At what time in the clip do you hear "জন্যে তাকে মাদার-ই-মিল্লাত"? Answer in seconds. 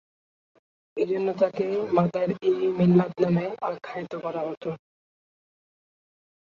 1.09-3.13